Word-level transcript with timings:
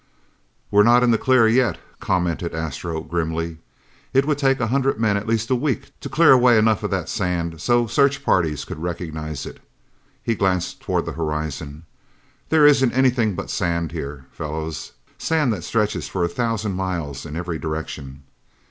"We're 0.71 0.81
not 0.81 1.03
in 1.03 1.11
the 1.11 1.19
clear 1.19 1.47
yet!" 1.47 1.77
commented 1.99 2.55
Astro 2.55 3.01
grimly. 3.01 3.59
"It 4.13 4.25
would 4.25 4.39
take 4.39 4.59
a 4.59 4.65
hundred 4.65 4.99
men 4.99 5.15
at 5.15 5.27
least 5.27 5.51
a 5.51 5.55
week 5.55 5.91
to 5.99 6.09
clear 6.09 6.31
away 6.31 6.57
enough 6.57 6.81
of 6.81 6.89
that 6.89 7.07
sand 7.07 7.61
so 7.61 7.85
search 7.85 8.25
parties 8.25 8.65
could 8.65 8.81
recognize 8.81 9.45
it." 9.45 9.59
He 10.23 10.33
glanced 10.33 10.81
toward 10.81 11.05
the 11.05 11.11
horizon. 11.11 11.83
"There 12.49 12.65
isn't 12.65 12.93
anything 12.93 13.35
but 13.35 13.51
sand 13.51 13.91
here, 13.91 14.25
fellows, 14.31 14.93
sand 15.19 15.53
that 15.53 15.63
stretches 15.63 16.07
for 16.07 16.23
a 16.23 16.27
thousand 16.27 16.73
miles 16.73 17.23
in 17.23 17.35
every 17.35 17.59
direction." 17.59 18.23